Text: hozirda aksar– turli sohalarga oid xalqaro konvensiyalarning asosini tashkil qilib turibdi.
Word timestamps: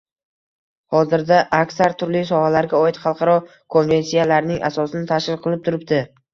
hozirda 0.95 1.37
aksar– 1.57 1.93
turli 1.99 2.23
sohalarga 2.31 2.81
oid 2.87 2.99
xalqaro 3.05 3.37
konvensiyalarning 3.79 4.67
asosini 4.73 5.11
tashkil 5.15 5.43
qilib 5.49 5.67
turibdi. 5.73 6.05